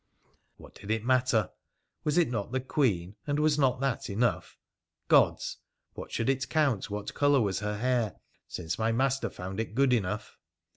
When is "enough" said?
4.09-4.57, 9.93-10.39